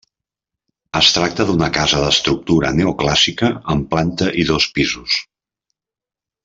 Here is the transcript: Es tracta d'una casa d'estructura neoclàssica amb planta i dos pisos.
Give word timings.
Es 0.99 1.09
tracta 1.17 1.45
d'una 1.49 1.67
casa 1.75 2.01
d'estructura 2.05 2.73
neoclàssica 2.79 3.53
amb 3.75 3.89
planta 3.93 4.31
i 4.45 4.47
dos 4.53 4.71
pisos. 4.79 5.23